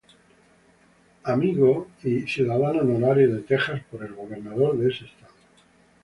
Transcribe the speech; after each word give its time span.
Amigo" 1.25 1.89
y 2.03 2.21
"Ciudadano 2.25 2.79
Honorario" 2.79 3.35
de 3.35 3.43
Texas 3.43 3.83
por 3.91 4.03
el 4.03 4.15
gobernador 4.15 4.75
de 4.79 4.89
ese 4.91 5.05
estado. 5.05 5.33